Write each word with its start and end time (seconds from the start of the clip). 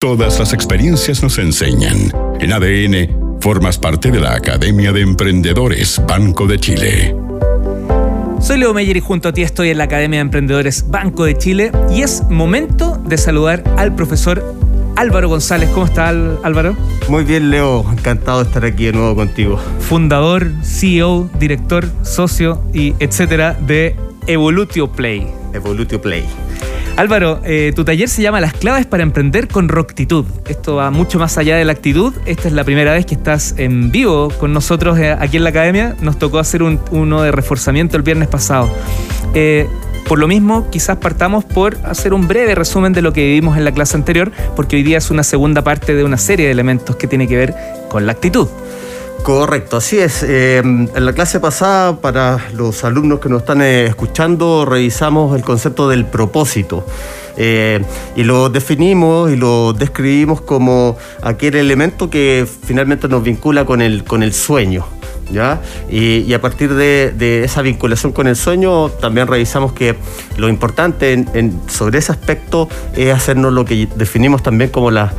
Todas 0.00 0.38
las 0.38 0.52
experiencias 0.52 1.24
nos 1.24 1.38
enseñan. 1.38 2.12
En 2.38 2.52
ADN, 2.52 3.40
formas 3.40 3.78
parte 3.78 4.12
de 4.12 4.20
la 4.20 4.34
Academia 4.34 4.92
de 4.92 5.00
Emprendedores 5.00 6.00
Banco 6.06 6.46
de 6.46 6.60
Chile. 6.60 7.16
Soy 8.40 8.58
Leo 8.58 8.72
Meyer 8.72 8.96
y 8.96 9.00
junto 9.00 9.30
a 9.30 9.32
ti 9.32 9.42
estoy 9.42 9.70
en 9.70 9.78
la 9.78 9.84
Academia 9.84 10.18
de 10.18 10.22
Emprendedores 10.22 10.88
Banco 10.88 11.24
de 11.24 11.36
Chile 11.36 11.72
y 11.90 12.02
es 12.02 12.22
momento 12.30 12.96
de 13.06 13.18
saludar 13.18 13.64
al 13.76 13.96
profesor 13.96 14.54
Álvaro 14.94 15.30
González. 15.30 15.68
¿Cómo 15.70 15.86
está 15.86 16.10
Álvaro? 16.10 16.76
Muy 17.08 17.24
bien, 17.24 17.50
Leo. 17.50 17.84
Encantado 17.90 18.44
de 18.44 18.50
estar 18.50 18.64
aquí 18.64 18.84
de 18.84 18.92
nuevo 18.92 19.16
contigo. 19.16 19.58
Fundador, 19.80 20.52
CEO, 20.62 21.28
director, 21.40 21.90
socio 22.04 22.62
y 22.72 22.94
etcétera 23.00 23.54
de 23.54 23.96
Evolutio 24.28 24.92
Play. 24.92 25.26
Evolutio 25.54 26.00
Play. 26.00 26.24
Álvaro, 26.98 27.40
eh, 27.44 27.72
tu 27.76 27.84
taller 27.84 28.08
se 28.08 28.22
llama 28.22 28.40
Las 28.40 28.54
claves 28.54 28.84
para 28.84 29.04
emprender 29.04 29.46
con 29.46 29.68
Roctitud. 29.68 30.24
Esto 30.48 30.74
va 30.74 30.90
mucho 30.90 31.20
más 31.20 31.38
allá 31.38 31.54
de 31.54 31.64
la 31.64 31.70
actitud. 31.70 32.12
Esta 32.26 32.48
es 32.48 32.54
la 32.54 32.64
primera 32.64 32.92
vez 32.92 33.06
que 33.06 33.14
estás 33.14 33.54
en 33.56 33.92
vivo 33.92 34.30
con 34.30 34.52
nosotros 34.52 34.98
eh, 34.98 35.12
aquí 35.12 35.36
en 35.36 35.44
la 35.44 35.50
academia. 35.50 35.94
Nos 36.00 36.18
tocó 36.18 36.40
hacer 36.40 36.60
uno 36.60 37.22
de 37.22 37.30
reforzamiento 37.30 37.96
el 37.96 38.02
viernes 38.02 38.26
pasado. 38.26 38.68
Eh, 39.32 39.68
por 40.08 40.18
lo 40.18 40.26
mismo, 40.26 40.68
quizás 40.70 40.96
partamos 40.96 41.44
por 41.44 41.76
hacer 41.84 42.12
un 42.12 42.26
breve 42.26 42.56
resumen 42.56 42.92
de 42.92 43.00
lo 43.00 43.12
que 43.12 43.26
vivimos 43.26 43.56
en 43.56 43.64
la 43.64 43.70
clase 43.70 43.96
anterior, 43.96 44.32
porque 44.56 44.74
hoy 44.74 44.82
día 44.82 44.98
es 44.98 45.12
una 45.12 45.22
segunda 45.22 45.62
parte 45.62 45.94
de 45.94 46.02
una 46.02 46.16
serie 46.16 46.46
de 46.46 46.52
elementos 46.52 46.96
que 46.96 47.06
tiene 47.06 47.28
que 47.28 47.36
ver 47.36 47.54
con 47.88 48.06
la 48.06 48.12
actitud. 48.12 48.48
Correcto, 49.22 49.76
así 49.76 49.98
es. 49.98 50.22
en 50.22 50.88
la 50.94 51.12
clase 51.12 51.38
pasada, 51.38 52.00
para 52.00 52.48
los 52.54 52.84
alumnos 52.84 53.20
que 53.20 53.28
nos 53.28 53.42
están 53.42 53.60
escuchando, 53.62 54.64
revisamos 54.64 55.36
el 55.36 55.42
concepto 55.42 55.88
del 55.88 56.06
propósito. 56.06 56.84
Eh, 57.40 57.80
y 58.16 58.24
lo 58.24 58.48
definimos 58.48 59.30
y 59.30 59.36
lo 59.36 59.72
describimos 59.72 60.40
como 60.40 60.96
aquel 61.22 61.54
elemento 61.54 62.10
que 62.10 62.44
finalmente 62.64 63.06
nos 63.06 63.22
vincula 63.22 63.64
con 63.64 63.80
el, 63.80 64.02
con 64.02 64.24
el 64.24 64.32
sueño. 64.32 64.97
Y, 65.90 66.32
a 66.32 66.40
partir 66.40 66.74
de, 66.74 67.42
esa 67.44 67.62
vinculación 67.62 68.12
con 68.12 68.26
el 68.26 68.36
sueño, 68.36 68.88
también 68.88 69.26
revisamos 69.26 69.72
que 69.72 69.96
lo 70.36 70.48
importante 70.48 71.24
sobre 71.68 71.98
ese 71.98 72.12
aspecto 72.12 72.68
es 72.96 73.14
hacernos 73.14 73.52
lo 73.52 73.64
que 73.64 73.88
definimos 73.96 74.42
también 74.42 74.70
como 74.70 74.90
las 74.90 75.12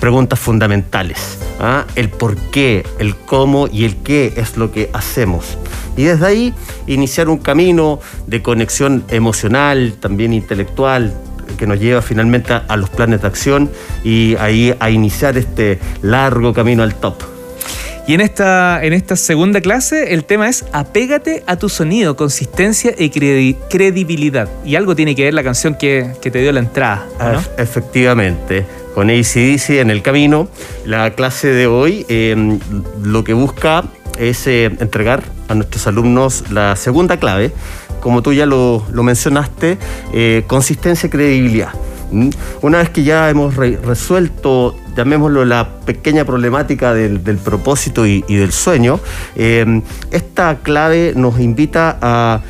preguntas 0.00 0.38
fundamentales. 0.38 1.38
¿ah? 1.60 1.84
El 1.94 2.10
por 2.10 2.36
qué, 2.36 2.84
el 2.98 3.16
cómo 3.16 3.68
y 3.70 3.84
el 3.84 3.96
qué 3.96 4.34
es 4.36 4.56
lo 4.56 4.70
que 4.72 4.90
hacemos. 4.92 5.58
Y 5.96 6.04
desde 6.04 6.26
ahí 6.26 6.54
iniciar 6.86 7.28
un 7.28 7.38
camino 7.38 8.00
de 8.26 8.42
conexión 8.42 9.04
emocional, 9.08 9.94
también 9.98 10.32
intelectual, 10.32 11.14
que 11.56 11.66
nos 11.66 11.80
lleva 11.80 12.02
finalmente 12.02 12.52
a, 12.52 12.76
los 12.76 12.90
planes 12.90 13.22
de 13.22 13.26
acción 13.26 13.70
y 14.04 14.36
ahí 14.36 14.74
a 14.78 14.90
iniciar 14.90 15.38
este 15.38 15.78
largo 16.02 16.52
camino 16.52 16.82
al 16.82 16.94
top. 16.94 17.35
Y 18.06 18.14
en 18.14 18.20
esta, 18.20 18.84
en 18.84 18.92
esta 18.92 19.16
segunda 19.16 19.60
clase 19.60 20.14
el 20.14 20.24
tema 20.24 20.48
es 20.48 20.64
apégate 20.72 21.42
a 21.46 21.56
tu 21.56 21.68
sonido, 21.68 22.16
consistencia 22.16 22.94
y 22.96 23.10
credibilidad. 23.10 24.48
Y 24.64 24.76
algo 24.76 24.94
tiene 24.94 25.16
que 25.16 25.24
ver 25.24 25.34
la 25.34 25.42
canción 25.42 25.74
que, 25.74 26.12
te 26.20 26.38
dio 26.38 26.52
la 26.52 26.60
entrada. 26.60 27.06
Efectivamente, 27.58 28.64
con 28.94 29.10
ACDC 29.10 29.80
en 29.80 29.90
el 29.90 30.02
camino. 30.02 30.48
La 30.84 31.10
clase 31.14 31.48
de 31.48 31.66
hoy 31.66 32.06
em, 32.08 32.60
lo 33.02 33.24
que 33.24 33.32
busca 33.32 33.84
es 34.18 34.46
eh, 34.46 34.66
entregar 34.66 35.24
a 35.48 35.54
nuestros 35.54 35.86
alumnos 35.86 36.50
la 36.50 36.76
segunda 36.76 37.18
clave 37.18 37.52
como 38.06 38.22
tú 38.22 38.32
ya 38.32 38.46
lo, 38.46 38.84
mencionaste, 38.92 39.78
eh, 40.12 40.44
consistencia 40.46 41.08
y 41.08 41.10
credibilidad. 41.10 41.70
¿Mm? 42.10 42.30
Una 42.62 42.78
vez 42.78 42.90
que 42.90 43.04
ya 43.04 43.28
hemos 43.30 43.56
resuelto, 43.56 44.76
llamémoslo 44.96 45.44
la 45.44 45.80
pequeña 45.84 46.24
problemática 46.24 46.94
del, 46.94 47.20
propósito 47.38 48.06
y, 48.06 48.22
del 48.22 48.52
sueño, 48.52 49.00
em, 49.34 49.82
esta 50.10 50.58
clave 50.62 51.12
nos 51.16 51.40
invita 51.40 51.98
a, 52.00 52.40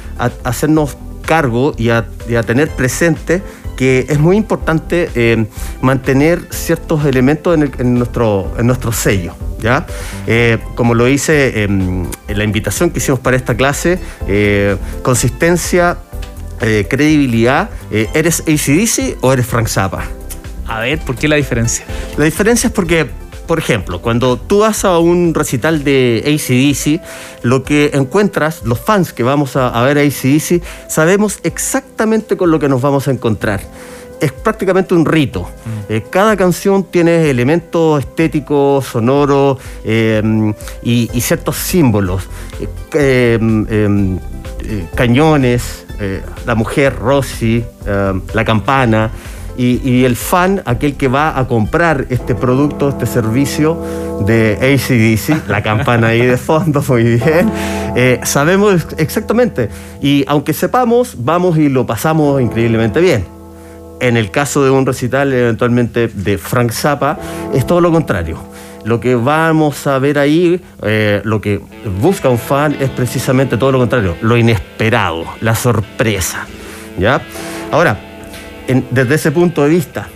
hacernos 0.45 0.97
cargo 1.27 1.75
y 1.77 1.91
a, 1.91 2.07
tener 2.47 2.71
presente 2.71 3.43
que 3.77 4.07
es 4.09 4.19
muy 4.19 4.39
importante 4.39 5.11
eh, 5.15 5.45
mantener 5.83 6.49
ciertos 6.51 7.05
elementos 7.05 7.59
en, 7.79 7.95
nuestro, 7.99 8.55
en 8.59 8.67
nuestro 8.67 8.91
sello. 8.91 9.35
¿ya? 9.61 9.87
Eh, 10.27 10.59
como 10.75 10.95
lo 10.95 11.09
hice 11.09 11.65
en 11.65 12.09
la 12.27 12.45
invitación 12.45 12.89
que 12.89 13.01
hicimos 13.01 13.21
para 13.21 13.37
esta 13.37 13.55
clase, 13.55 13.99
eh, 16.61 16.87
credibilidad, 16.89 17.71
¿eres 17.91 18.41
ACDC 18.41 19.19
o 19.21 19.33
eres 19.33 19.47
Frank 19.47 19.69
Zappa? 19.69 20.05
A 20.67 20.81
ver, 20.81 20.99
¿por 21.01 21.17
qué 21.17 21.29
la 21.29 21.37
diferencia? 21.37 21.85
La 22.17 22.25
diferencia 22.25 22.69
es 22.69 22.73
porque 22.73 23.09
por 23.47 23.59
ejemplo, 23.61 24.03
cuando 24.03 24.37
tú 24.37 24.61
vas 24.61 24.85
a 24.85 24.99
un 24.99 25.33
recital 25.33 25.85
de 25.85 26.23
ACDC, 26.27 27.01
lo 27.45 27.63
que 27.63 27.93
encuentras, 27.95 28.63
los 28.65 28.81
fans 28.81 29.13
que 29.13 29.23
vamos 29.23 29.57
a, 29.57 29.81
ver 29.83 29.99
ACDC, 29.99 30.63
sabemos 30.89 31.39
exactamente 31.45 32.37
con 32.37 32.51
lo 32.51 32.59
que 32.59 32.69
nos 32.69 32.83
vamos 32.83 33.09
a 33.09 33.13
encontrar 33.13 33.61
es 34.19 34.33
prácticamente 34.33 34.95
un 34.95 35.05
rito. 35.05 35.43
Mm. 35.43 35.93
Eh, 35.93 36.05
cada 36.09 36.39
canción 36.39 36.85
tiene 36.85 37.29
elementos 37.29 38.01
estéticos, 38.01 38.87
sonoros 38.87 39.59
em, 39.85 40.55
y, 40.83 41.21
ciertos 41.21 41.57
símbolos. 41.57 42.23
Eh, 42.95 43.39
em, 43.39 43.67
em, 43.69 44.19
eh, 46.01 46.23
la 46.47 46.55
mujer 46.55 46.97
Rosy, 46.99 47.65
la 48.35 48.45
campana 48.45 49.11
y, 49.59 50.05
el 50.05 50.17
fan, 50.17 50.63
aquel 50.65 50.97
que 50.97 51.09
va 51.09 51.39
a 51.39 51.47
comprar 51.47 52.07
este 52.11 52.35
producto, 52.35 52.89
este 52.89 53.07
servicio 53.07 53.79
de 54.27 54.57
ACDC, 54.61 55.49
la 55.49 55.63
campana 55.63 56.09
ahí 56.09 56.25
de 56.25 56.37
fondo, 56.37 56.83
muy 56.89 57.17
bien, 57.17 57.51
eh, 57.95 58.21
sabemos 58.25 58.87
exactamente. 58.99 59.69
Y 60.03 60.25
aunque 60.29 60.53
sepamos, 60.53 61.17
vamos 61.19 61.57
y 61.59 61.69
lo 61.69 61.87
pasamos 61.87 62.41
increíblemente 62.41 63.01
bien. 63.01 63.36
En 64.01 64.17
el 64.17 64.31
caso 64.31 64.63
de 64.65 64.71
un 64.71 64.85
recital 64.85 65.33
eventualmente 65.33 66.09
de 66.09 66.39
Frank 66.39 66.71
Zappa, 66.73 67.19
es 67.55 67.67
todo 67.67 67.81
lo 67.81 67.91
contrario. 67.91 68.39
Lo 68.85 69.01
que 69.01 69.15
vamos 69.15 69.87
a 69.87 69.99
ver 69.99 70.19
ahí, 70.19 70.61
eh, 70.83 71.21
lo 71.25 71.41
que 71.41 71.61
busca 72.01 72.29
un 72.29 72.39
fan 72.39 72.77
es 72.79 72.91
precisamente 72.91 73.57
todo 73.57 73.73
lo 73.73 73.79
contrario, 73.79 74.17
lo 74.21 74.37
inesperado, 74.37 75.25
la 75.41 75.55
sorpresa. 75.55 76.47
¿Ya? 76.99 77.21
Ahora, 77.73 77.99
desde 78.91 79.15
ese 79.15 79.33
punto 79.33 79.63
de 79.65 79.69
vista, 79.71 80.09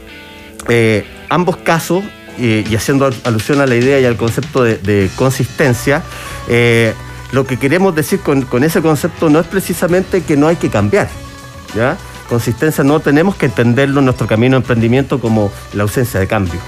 eh, 0.69 1.05
ambos 1.29 1.57
casos, 1.57 2.05
y 2.39 2.75
haciendo 2.75 3.11
alusión 3.25 3.61
a 3.61 3.67
la 3.67 3.77
idea 3.77 4.01
y 4.01 4.05
al 4.07 4.17
concepto 4.17 4.63
de, 4.63 5.11
consistencia, 5.17 6.03
eh, 6.49 6.95
lo 7.33 7.47
que 7.47 7.59
queremos 7.59 7.95
decir 7.95 8.21
con, 8.21 8.65
ese 8.65 8.81
concepto 8.81 9.29
no 9.29 9.41
es 9.41 9.47
precisamente 9.47 10.23
que 10.23 10.37
no 10.37 10.49
hay 10.49 10.57
que 10.57 10.71
cambiar. 10.71 11.09
¿ya? 11.75 11.97
Consistencia 12.31 12.85
no 12.85 13.01
tenemos 13.01 13.35
que 13.35 13.47
entenderlo 13.47 13.99
en 13.99 14.05
nuestro 14.05 14.29
camino 14.29 14.55
de 14.55 14.59
emprendimiento 14.59 15.19
como 15.19 15.51
la 15.73 15.83
ausencia 15.83 16.21
de 16.21 16.29
cambio. 16.29 16.61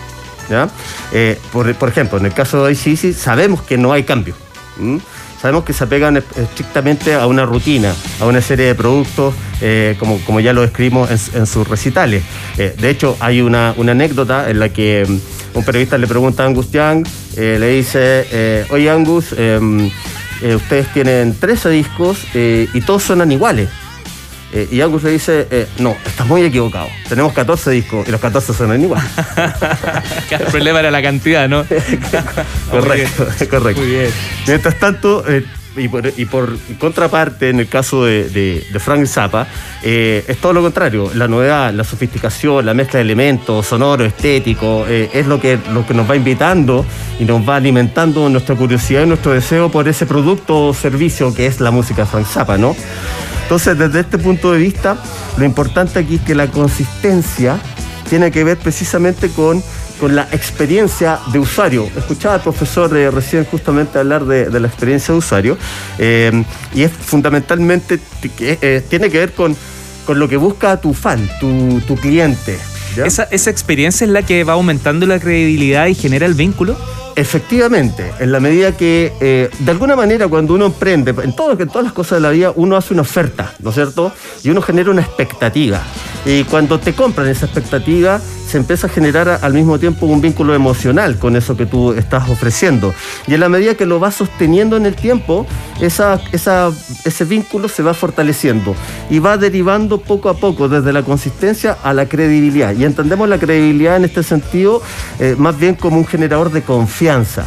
¿ya? 0.50 0.68
Eh, 1.12 1.38
por, 1.52 1.88
ejemplo, 1.88 2.18
en 2.18 2.26
el 2.26 2.34
caso 2.34 2.66
de 2.66 2.72
ICISI 2.72 3.12
sabemos 3.12 3.62
que 3.62 3.78
no 3.78 3.92
hay 3.92 4.02
cambio 4.02 4.34
sabemos 5.40 5.64
que 5.64 5.72
se 5.72 5.84
apegan 5.84 6.16
estrictamente 6.16 7.14
a 7.14 7.26
una 7.26 7.44
rutina, 7.44 7.94
a 8.20 8.26
una 8.26 8.40
serie 8.40 8.66
de 8.66 8.74
productos, 8.76 9.34
eh, 9.60 9.96
como, 9.98 10.18
como 10.20 10.40
ya 10.40 10.52
lo 10.52 10.62
escribimos 10.62 11.10
en, 11.34 11.46
sus 11.46 11.66
recitales. 11.66 12.22
Eh, 12.58 12.74
de 12.78 12.90
hecho, 12.90 13.16
hay 13.18 13.40
una, 13.40 13.70
anécdota 13.70 14.48
en 14.48 14.60
la 14.60 14.68
que 14.68 15.04
mm, 15.06 15.58
un 15.58 15.64
periodista 15.64 15.98
le 15.98 16.06
pregunta 16.06 16.44
a 16.44 16.46
Angus 16.46 16.70
Young, 16.70 17.06
le 17.36 17.68
dice, 17.70 18.66
oye 18.70 18.88
Angus, 18.88 19.34
em, 19.36 19.90
ustedes 20.54 20.92
tienen 20.92 21.34
13 21.38 21.70
discos 21.70 22.18
y 22.34 22.80
todos 22.82 23.02
suenan 23.02 23.30
iguales. 23.32 23.68
Eh, 24.52 24.68
y 24.70 24.82
Angus 24.82 25.02
le 25.02 25.10
dice, 25.10 25.48
eh, 25.50 25.66
no, 25.78 25.96
estás 26.04 26.26
muy 26.26 26.42
equivocado. 26.42 26.88
Tenemos 27.08 27.32
14 27.32 27.70
discos 27.70 28.06
y 28.06 28.10
los 28.10 28.20
14 28.20 28.52
suenan 28.52 28.82
igual. 28.82 29.02
el 30.30 30.46
problema 30.46 30.80
era 30.80 30.90
la 30.90 31.00
cantidad, 31.00 31.48
¿no? 31.48 31.64
correcto, 32.70 33.26
correcto. 33.48 33.80
Muy 33.80 33.90
bien. 33.90 34.10
Mientras 34.46 34.78
tanto, 34.78 35.24
eh, 35.26 35.46
y, 35.74 35.88
por, 36.26 36.58
contraparte, 36.78 37.48
en 37.48 37.60
el 37.60 37.68
caso 37.68 38.04
de, 38.04 38.62
Frank 38.78 39.06
Zappa, 39.06 39.46
es 39.82 40.36
todo 40.36 40.52
lo 40.52 40.60
contrario. 40.60 41.10
La 41.14 41.28
novedad, 41.28 41.72
la 41.72 41.82
sofisticación, 41.82 42.66
la 42.66 42.74
mezcla 42.74 42.98
de 42.98 43.04
elementos, 43.04 43.68
sonoro, 43.68 44.04
estético, 44.04 44.84
es 44.86 45.26
lo 45.26 45.40
que, 45.40 45.58
lo 45.72 45.86
que 45.86 45.94
nos 45.94 46.10
va 46.10 46.14
invitando 46.14 46.84
y 47.18 47.24
nos 47.24 47.48
va 47.48 47.56
alimentando 47.56 48.28
nuestra 48.28 48.54
curiosidad 48.54 49.04
y 49.04 49.06
nuestro 49.06 49.32
deseo 49.32 49.70
por 49.70 49.88
ese 49.88 50.04
producto 50.04 50.66
o 50.66 50.74
servicio 50.74 51.34
que 51.34 51.46
es 51.46 51.58
la 51.58 51.70
música 51.70 52.02
de 52.02 52.08
Frank 52.08 52.26
Zappa, 52.26 52.58
¿no? 52.58 52.76
Entonces, 53.52 53.76
desde 53.76 54.00
este 54.00 54.16
punto 54.16 54.50
de 54.50 54.58
vista, 54.58 54.96
lo 55.36 55.44
importante 55.44 55.98
aquí 55.98 56.14
es 56.14 56.22
que 56.22 56.34
la 56.34 56.46
consistencia 56.46 57.60
tiene 58.08 58.30
que 58.30 58.44
ver 58.44 58.56
precisamente 58.56 59.28
con, 59.28 59.62
con 60.00 60.16
la 60.16 60.26
experiencia 60.32 61.18
de 61.34 61.38
usuario. 61.38 61.86
Escuchaba 61.94 62.36
al 62.36 62.40
profesor 62.40 62.96
eh, 62.96 63.10
recién 63.10 63.44
justamente 63.44 63.98
hablar 63.98 64.24
de, 64.24 64.58
la 64.58 64.66
experiencia 64.66 65.12
de 65.12 65.18
usuario 65.18 65.58
eh, 65.98 66.42
y 66.74 66.84
es 66.84 66.92
fundamentalmente, 66.92 68.00
eh, 68.40 68.82
tiene 68.88 69.10
que 69.10 69.18
ver 69.18 69.32
con, 69.34 69.54
con, 70.06 70.18
lo 70.18 70.30
que 70.30 70.38
busca 70.38 70.80
tu 70.80 70.94
fan, 70.94 71.28
tu, 71.38 71.94
cliente. 72.00 72.58
Esa, 73.04 73.24
esa 73.24 73.50
experiencia 73.50 74.06
es 74.06 74.12
la 74.12 74.22
que 74.22 74.44
va 74.44 74.54
aumentando 74.54 75.06
la 75.06 75.20
credibilidad 75.20 75.88
y 75.88 75.94
genera 75.94 76.24
el 76.24 76.32
vínculo. 76.32 76.74
Efectivamente, 77.14 78.12
en 78.20 78.32
la 78.32 78.40
medida 78.40 78.76
que, 78.76 79.12
eh, 79.20 79.50
de 79.58 79.70
alguna 79.70 79.96
manera, 79.96 80.28
cuando 80.28 80.54
uno 80.54 80.66
emprende, 80.66 81.14
en, 81.22 81.36
todo, 81.36 81.52
en 81.52 81.68
todas 81.68 81.84
las 81.84 81.92
cosas 81.92 82.18
de 82.18 82.22
la 82.22 82.30
vida, 82.30 82.52
uno 82.54 82.76
hace 82.76 82.94
una 82.94 83.02
oferta, 83.02 83.54
¿no 83.60 83.70
es 83.70 83.74
cierto? 83.74 84.12
Y 84.42 84.50
uno 84.50 84.62
genera 84.62 84.90
una 84.90 85.02
expectativa. 85.02 85.82
Y 86.24 86.44
cuando 86.44 86.78
te 86.78 86.92
compran 86.92 87.26
esa 87.26 87.46
expectativa, 87.46 88.20
se 88.52 88.58
empieza 88.58 88.86
a 88.86 88.90
generar 88.90 89.40
al 89.42 89.54
mismo 89.54 89.78
tiempo 89.78 90.06
un 90.06 90.20
vínculo 90.20 90.54
emocional 90.54 91.18
con 91.18 91.36
eso 91.36 91.56
que 91.56 91.66
tú 91.66 91.92
estás 91.94 92.28
ofreciendo. 92.28 92.94
Y 93.26 93.34
en 93.34 93.40
la 93.40 93.48
medida 93.48 93.74
que 93.74 93.86
lo 93.86 93.98
vas 93.98 94.14
sosteniendo 94.14 94.76
en 94.76 94.86
el 94.86 94.94
tiempo, 94.94 95.46
ese 95.80 97.24
vínculo 97.24 97.68
se 97.68 97.82
va 97.82 97.94
fortaleciendo 97.94 98.76
y 99.10 99.18
va 99.18 99.36
derivando 99.36 99.98
poco 99.98 100.28
a 100.28 100.34
poco 100.34 100.68
desde 100.68 100.92
la 100.92 101.02
consistencia 101.02 101.78
a 101.82 101.92
la 101.92 102.06
credibilidad. 102.06 102.74
Y 102.76 102.84
entendemos 102.84 103.28
la 103.28 103.38
credibilidad 103.38 103.96
en 103.96 104.04
este 104.04 104.22
sentido 104.22 104.82
eh, 105.18 105.34
más 105.38 105.58
bien 105.58 105.74
como 105.74 105.96
un 105.96 106.06
generador 106.06 106.52
de 106.52 106.62
confianza. 106.62 107.46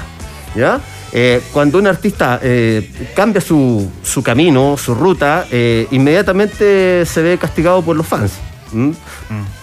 ¿Ya? 0.56 0.82
Eh, 1.14 1.42
cuando 1.54 1.78
un 1.78 1.88
artista 1.88 2.40
eh, 2.42 2.90
cambia 3.16 3.40
su, 3.40 3.90
camino, 4.24 4.76
su 4.76 4.96
ruta, 4.96 5.46
inmediatamente 5.92 7.06
se 7.06 7.22
ve 7.22 7.38
castigado 7.38 7.82
por 7.82 7.96
los 7.96 8.08
fans. 8.08 8.34
¿Mm? 8.76 8.92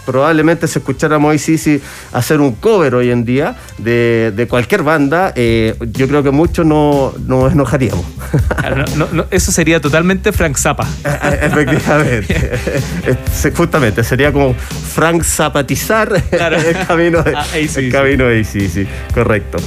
Probablemente 0.05 0.67
si 0.67 0.79
escucháramos 0.79 1.31
a 1.31 1.35
ICC 1.35 1.81
hacer 2.11 2.41
un 2.41 2.55
cover 2.55 2.95
hoy 2.95 3.11
en 3.11 3.23
día 3.23 3.55
de, 3.77 4.47
cualquier 4.49 4.83
banda, 4.83 5.31
eh, 5.35 5.75
yo 5.93 6.07
creo 6.07 6.23
que 6.23 6.31
muchos 6.31 6.65
no, 6.65 7.13
nos 7.25 7.53
enojaríamos. 7.53 8.05
eso 9.31 9.51
sería 9.51 9.79
totalmente 9.79 10.31
Frank 10.31 10.57
Zappa. 10.57 10.87
Eh, 11.13 11.19
eh, 11.21 11.39
efectivamente. 11.43 12.59
Justamente, 13.55 14.03
sería 14.03 14.33
como 14.33 14.53
Frank 14.55 15.23
Zapatizar 15.23 16.11
el 16.31 16.87
camino 16.87 17.21
de, 17.21 17.35
ah, 17.35 17.45
el 17.53 17.91
camino 17.91 18.25
de 18.25 18.39
ICC, 18.39 19.13
correcto. 19.13 19.57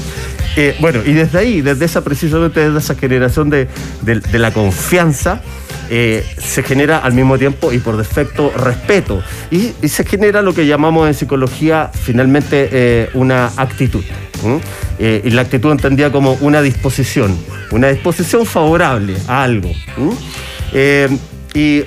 bueno, 0.80 1.00
y 1.04 1.12
desde 1.12 1.38
ahí, 1.38 1.60
desde 1.60 1.84
esa 1.84 2.02
precisamente 2.02 2.60
desde 2.60 2.78
esa 2.78 2.94
generación 2.94 3.48
de, 3.48 3.68
de 4.02 4.38
la 4.38 4.52
confianza, 4.52 5.40
eh, 5.88 6.26
se 6.38 6.62
genera 6.62 6.98
al 6.98 7.12
mismo 7.12 7.38
tiempo 7.38 7.72
y 7.72 7.78
por 7.78 7.96
defecto 7.96 8.52
respeto. 8.56 9.22
Y, 9.50 9.72
se 9.88 10.04
genera 10.04 10.42
lo 10.42 10.54
que 10.54 10.66
llamamos 10.66 11.06
en 11.06 11.14
psicología 11.14 11.90
finalmente 11.92 12.68
eh, 12.72 13.10
una 13.14 13.52
actitud. 13.56 14.04
Eh, 14.98 15.22
y 15.24 15.30
la 15.30 15.42
actitud 15.42 15.70
entendida 15.70 16.12
como 16.12 16.34
una 16.40 16.62
disposición, 16.62 17.36
una 17.70 17.88
disposición 17.88 18.46
favorable 18.46 19.16
a 19.28 19.42
algo. 19.42 19.70
y 21.54 21.84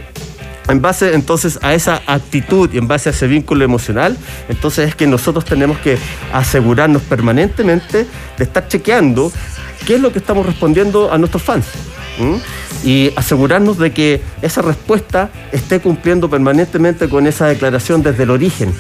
en 0.68 0.82
base 0.82 1.14
entonces 1.16 1.60
a 1.64 1.74
esa 1.74 2.02
actitud 2.06 2.70
y 2.72 2.78
en 2.78 2.88
base 2.88 3.10
a 3.10 3.12
ese 3.12 3.28
vínculo 3.28 3.66
emocional, 3.66 4.18
entonces 4.50 4.90
es 4.90 4.96
que 4.96 5.08
nosotros 5.08 5.46
tenemos 5.46 5.80
que 5.80 5.98
asegurarnos 6.32 7.02
permanentemente 7.04 8.06
de 8.38 8.44
estar 8.44 8.68
chequeando 8.68 9.32
qué 9.86 9.96
es 9.96 10.02
lo 10.02 10.12
que 10.12 10.20
estamos 10.20 10.46
respondiendo 10.46 11.12
a 11.12 11.18
nuestros 11.18 11.44
fans 11.44 11.66
y 12.84 13.12
asegurarnos 13.16 13.78
de 13.78 13.92
que 13.92 14.22
esa 14.42 14.62
respuesta 14.62 15.30
esté 15.52 15.80
cumpliendo 15.80 16.30
permanentemente 16.30 17.10
con 17.10 17.28
esa 17.28 17.48
declaración 17.48 18.04
desde 18.04 18.24
el 18.24 18.30
origen. 18.30 18.74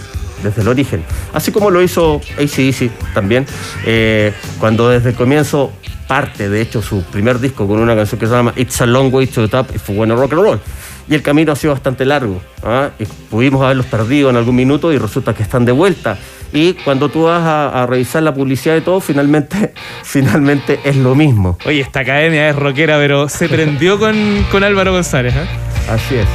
Desde 0.44 0.62
el 0.62 0.70
origen. 0.70 1.04
Así 1.34 1.52
como 1.52 1.70
lo 1.70 1.82
hizo 1.82 2.22
ACDC 2.38 2.90
también, 3.14 3.46
eh, 3.86 4.34
cuando 4.60 4.88
desde 4.88 5.10
el 5.10 5.16
comienzo 5.16 5.74
parte, 6.08 6.50
de 6.50 6.62
hecho, 6.62 6.82
su 6.82 7.04
primer 7.04 7.40
disco 7.40 7.68
con 7.68 7.80
una 7.80 7.96
canción 7.96 8.20
que 8.20 8.26
se 8.26 8.34
llama 8.34 8.54
It's 8.56 8.82
a 8.82 8.86
Long 8.88 9.14
Way 9.14 9.28
to 9.28 9.42
the 9.42 9.48
Top 9.48 9.68
if 9.76 9.90
we 9.90 9.96
wanna 9.96 10.16
rock 10.16 10.34
and 10.34 10.42
roll. 10.42 10.60
Y 11.08 11.14
el 11.14 11.22
camino 11.22 11.52
ha 11.52 11.56
sido 11.56 11.74
bastante 11.74 12.06
largo. 12.06 12.42
¿ah? 12.64 12.90
Pudimos 13.30 13.62
haberlos 13.64 13.86
perdido 13.86 14.30
en 14.30 14.36
algún 14.36 14.56
minuto 14.56 14.94
y 14.94 14.98
resulta 14.98 15.34
que 15.34 15.44
están 15.44 15.66
de 15.66 15.72
vuelta 15.72 16.18
y 16.52 16.74
cuando 16.74 17.10
tú 17.10 17.24
vas 17.24 17.44
a, 17.44 17.86
revisar 17.86 18.24
la 18.24 18.34
publicidad 18.34 18.76
y 18.76 18.82
todo, 18.82 19.00
finalmente, 19.00 19.74
finalmente 20.04 20.80
es 20.84 20.96
lo 20.96 21.16
mismo. 21.16 21.58
Oye, 21.66 21.82
esta 21.82 22.02
academia 22.02 22.50
es 22.50 22.56
rockera, 22.56 22.98
pero 22.98 23.30
se 23.30 23.50
prendió 23.50 24.00
con, 24.00 24.64
Álvaro 24.64 24.92
González. 24.92 25.34
¿eh? 25.36 25.48
Así 25.90 26.16
es. 26.16 26.28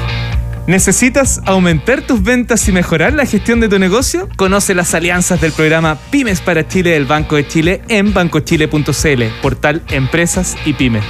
¿Necesitas 0.67 1.43
aumentar 1.45 2.01
tus 2.01 2.23
ventas 2.23 2.67
y 2.69 2.73
mejorar 2.73 3.13
la 3.13 3.27
gestión 3.27 3.61
de 3.61 3.69
tu 3.69 3.79
negocio? 3.79 4.31
Conoce 4.37 4.75
las 4.75 4.95
alianzas 4.95 5.41
del 5.41 5.53
programa 5.53 5.99
Pymes 6.11 6.41
para 6.41 6.67
Chile 6.67 6.91
del 6.91 7.05
Banco 7.05 7.37
de 7.37 7.47
Chile 7.47 7.83
en 7.89 8.15
bancochile.cl, 8.15 9.23
portal 9.43 9.83
Empresas 9.91 10.57
y 10.65 10.73
Pymes. 10.73 11.05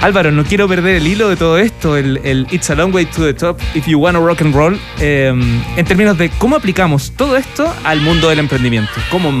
Álvaro, 0.00 0.30
no 0.30 0.44
quiero 0.44 0.68
perder 0.68 0.96
el 0.96 1.06
hilo 1.06 1.28
de 1.28 1.36
todo 1.36 1.58
esto, 1.58 1.96
el, 1.96 2.46
It's 2.50 2.70
a 2.70 2.74
Long 2.74 2.94
Way 2.94 3.06
to 3.06 3.24
the 3.24 3.34
Top, 3.34 3.58
If 3.74 3.86
You 3.86 3.98
Wanna 3.98 4.20
Rock 4.20 4.42
and 4.42 4.54
Roll, 4.54 4.78
em, 5.00 5.62
en 5.76 5.84
términos 5.84 6.18
de 6.18 6.30
cómo 6.30 6.56
aplicamos 6.56 7.12
todo 7.12 7.36
esto 7.36 7.72
al 7.84 8.00
mundo 8.00 8.28
del 8.28 8.38
emprendimiento. 8.38 8.92
¿Cómo, 9.10 9.32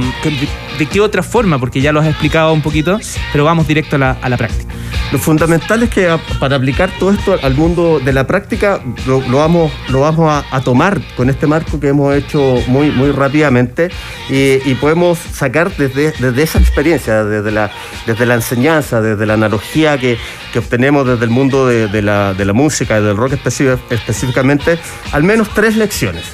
de, 0.78 0.86
qué 0.86 1.00
otra 1.00 1.22
forma? 1.22 1.58
Porque 1.58 1.80
ya 1.80 1.92
lo 1.92 2.00
has 2.00 2.06
explicado 2.06 2.52
un 2.52 2.62
poquito, 2.62 2.98
pero 3.32 3.44
vamos 3.44 3.66
directo 3.66 3.96
a 3.96 4.28
la, 4.28 4.36
práctica. 4.36 4.74
Lo 5.12 5.18
fundamental 5.18 5.82
es 5.82 5.90
que 5.90 6.08
para 6.40 6.56
aplicar 6.56 6.90
todo 6.98 7.12
esto 7.12 7.38
al 7.42 7.54
mundo 7.54 8.00
de 8.00 8.12
la 8.12 8.26
práctica 8.26 8.80
lo, 9.06 9.20
vamos, 9.20 9.72
lo 9.88 10.00
vamos 10.00 10.44
a, 10.50 10.60
tomar 10.60 11.00
con 11.16 11.30
este 11.30 11.46
marco 11.46 11.78
que 11.78 11.88
hemos 11.88 12.14
hecho 12.14 12.60
muy, 12.66 12.90
muy 12.90 13.12
rápidamente 13.12 13.90
y, 14.28 14.74
podemos 14.74 15.18
sacar 15.18 15.74
desde, 15.76 16.12
desde, 16.12 16.42
esa 16.42 16.58
experiencia, 16.58 17.24
desde 17.24 17.50
la, 17.50 17.70
desde 18.06 18.26
la 18.26 18.34
enseñanza, 18.34 19.00
desde 19.00 19.26
la 19.26 19.34
analogía 19.34 19.96
que, 19.98 20.18
que 20.52 20.58
obtenemos 20.58 21.06
desde 21.06 21.24
el 21.24 21.30
mundo 21.30 21.66
de, 21.66 22.02
la, 22.02 22.34
música 22.54 22.98
y 22.98 23.02
del 23.02 23.16
rock 23.16 23.34
específicamente, 23.34 24.78
al 25.12 25.22
menos 25.22 25.50
tres 25.54 25.76
lecciones. 25.76 26.24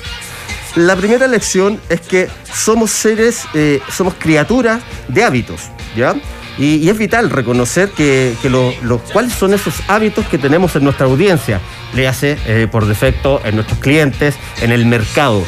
La 0.76 0.96
primera 0.96 1.26
lección 1.26 1.80
es 1.88 2.00
que 2.00 2.28
somos 2.52 2.90
seres, 2.90 3.44
eh, 3.54 3.80
somos 3.90 4.14
criaturas 4.14 4.82
de 5.08 5.24
hábitos, 5.24 5.62
¿ya? 5.96 6.14
Y, 6.58 6.88
es 6.88 6.98
vital 6.98 7.30
reconocer 7.30 7.90
que, 7.90 8.36
los 8.82 9.00
cuáles 9.12 9.32
son 9.32 9.54
esos 9.54 9.74
hábitos 9.88 10.26
que 10.26 10.38
tenemos 10.38 10.76
en 10.76 10.84
nuestra 10.84 11.06
audiencia, 11.06 11.60
le 11.94 12.06
hace 12.06 12.38
eh, 12.46 12.68
por 12.70 12.86
defecto 12.86 13.40
en 13.44 13.56
nuestros 13.56 13.78
clientes, 13.78 14.34
en 14.60 14.70
el 14.72 14.84
mercado 14.86 15.42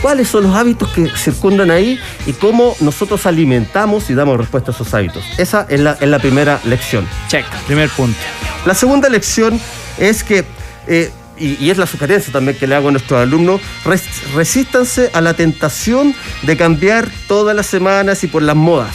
cuáles 0.00 0.28
son 0.28 0.44
los 0.44 0.56
hábitos 0.56 0.88
que 0.90 1.08
circundan 1.16 1.70
ahí 1.70 1.98
y 2.26 2.32
cómo 2.32 2.74
nosotros 2.80 3.26
alimentamos 3.26 4.10
y 4.10 4.14
damos 4.14 4.38
respuesta 4.38 4.70
a 4.70 4.74
esos 4.74 4.92
hábitos. 4.94 5.24
Esa 5.38 5.66
es 5.68 5.80
la, 5.80 5.96
la 6.00 6.18
primera 6.18 6.60
lección. 6.64 7.06
Check, 7.28 7.44
primer 7.66 7.90
punto. 7.90 8.18
La 8.66 8.74
segunda 8.74 9.08
lección 9.08 9.60
es 9.98 10.24
que, 10.24 10.44
eh, 10.86 11.10
y, 11.40 11.70
es 11.70 11.78
la 11.78 11.86
sugerencia 11.86 12.32
también 12.32 12.56
que 12.56 12.66
le 12.66 12.74
hago 12.74 12.88
a 12.88 12.92
nuestros 12.92 13.20
alumnos, 13.20 13.60
resístanse 14.34 15.10
a 15.12 15.20
la 15.20 15.34
tentación 15.34 16.14
de 16.42 16.56
cambiar 16.56 17.08
todas 17.26 17.56
las 17.56 17.66
semanas 17.66 18.22
y 18.24 18.26
por 18.26 18.42
las 18.42 18.56
modas. 18.56 18.94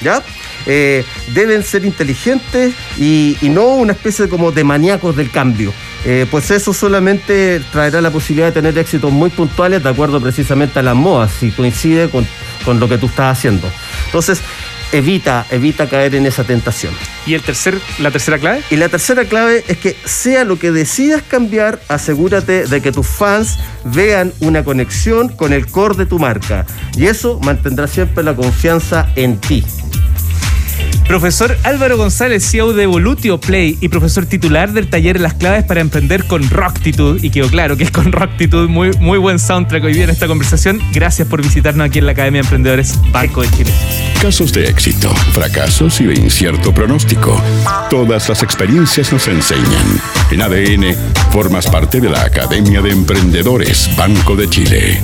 ¿Ya? 0.00 0.22
Eh, 0.66 1.04
deben 1.28 1.62
ser 1.62 1.84
inteligentes 1.84 2.74
y, 2.98 3.36
no 3.42 3.66
una 3.66 3.92
especie 3.92 4.28
como 4.28 4.50
de 4.52 4.64
maníacos 4.64 5.16
del 5.16 5.30
cambio. 5.30 5.72
Eh, 6.04 6.26
pues 6.30 6.50
eso 6.50 6.72
solamente 6.72 7.60
traerá 7.70 8.00
la 8.00 8.10
posibilidad 8.10 8.48
de 8.48 8.52
tener 8.52 8.76
éxitos 8.76 9.12
muy 9.12 9.30
puntuales 9.30 9.82
de 9.82 9.88
acuerdo 9.88 10.20
precisamente 10.20 10.78
a 10.78 10.82
las 10.82 10.96
modas, 10.96 11.30
si 11.38 11.50
coincide 11.50 12.08
con, 12.10 12.26
con 12.64 12.80
lo 12.80 12.88
que 12.88 12.98
tú 12.98 13.06
estás 13.06 13.38
haciendo. 13.38 13.68
Entonces, 14.06 14.40
evita, 14.92 15.46
evita 15.50 15.88
caer 15.88 16.14
en 16.14 16.26
esa 16.26 16.44
tentación. 16.44 16.92
¿Y 17.26 17.34
el 17.34 17.42
tercer, 17.42 17.78
la 17.98 18.10
tercera 18.10 18.38
clave? 18.38 18.62
Y 18.70 18.76
la 18.76 18.88
tercera 18.88 19.24
clave 19.24 19.64
es 19.66 19.78
que 19.78 19.96
sea 20.04 20.44
lo 20.44 20.58
que 20.58 20.70
decidas 20.70 21.22
cambiar, 21.22 21.80
asegúrate 21.88 22.66
de 22.66 22.80
que 22.80 22.92
tus 22.92 23.06
fans 23.06 23.58
vean 23.84 24.32
una 24.40 24.64
conexión 24.64 25.28
con 25.28 25.52
el 25.52 25.66
core 25.66 25.96
de 25.96 26.06
tu 26.06 26.18
marca. 26.18 26.66
Y 26.96 27.06
eso 27.06 27.40
mantendrá 27.40 27.86
siempre 27.86 28.22
la 28.22 28.34
confianza 28.34 29.08
en 29.16 29.38
ti. 29.38 29.64
Profesor 31.12 31.58
Álvaro 31.64 31.98
González, 31.98 32.42
CEO 32.42 32.72
de 32.72 32.86
Volutio 32.86 33.38
Play 33.38 33.76
y 33.82 33.90
profesor 33.90 34.24
titular 34.24 34.72
del 34.72 34.88
taller 34.88 35.20
Las 35.20 35.34
claves 35.34 35.62
para 35.62 35.82
emprender 35.82 36.24
con 36.24 36.48
Rocktitude. 36.48 37.20
Y 37.22 37.28
quedó 37.28 37.48
claro 37.48 37.76
que 37.76 37.84
es 37.84 37.90
con 37.90 38.12
Rocktitude. 38.12 38.66
Muy, 38.66 38.92
muy 38.92 39.18
buen 39.18 39.38
soundtrack 39.38 39.84
hoy 39.84 39.92
día 39.92 40.04
en 40.04 40.10
esta 40.10 40.26
conversación. 40.26 40.80
Gracias 40.90 41.28
por 41.28 41.42
visitarnos 41.42 41.86
aquí 41.86 41.98
en 41.98 42.06
la 42.06 42.12
Academia 42.12 42.40
de 42.40 42.46
Emprendedores 42.46 42.98
Banco 43.12 43.42
de 43.42 43.50
Chile. 43.50 43.70
Casos 44.22 44.54
de 44.54 44.64
éxito, 44.70 45.14
fracasos 45.34 46.00
y 46.00 46.06
de 46.06 46.14
incierto 46.14 46.72
pronóstico. 46.72 47.38
Todas 47.90 48.30
las 48.30 48.42
experiencias 48.42 49.12
nos 49.12 49.28
enseñan. 49.28 50.00
En 50.30 50.40
ADN, 50.40 50.96
formas 51.30 51.66
parte 51.66 52.00
de 52.00 52.08
la 52.08 52.22
Academia 52.22 52.80
de 52.80 52.90
Emprendedores 52.90 53.90
Banco 53.98 54.34
de 54.34 54.48
Chile. 54.48 54.98